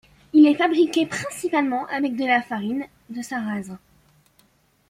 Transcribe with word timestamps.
Il 0.33 0.47
est 0.47 0.55
fabriqué 0.55 1.05
principalement 1.05 1.85
avec 1.85 2.15
de 2.15 2.25
la 2.25 2.41
farine 2.41 2.87
de 3.11 3.21
sarrasin. 3.21 3.77